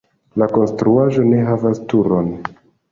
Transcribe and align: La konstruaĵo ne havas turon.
La 0.43 0.47
konstruaĵo 0.55 1.27
ne 1.29 1.45
havas 1.51 1.85
turon. 1.95 2.37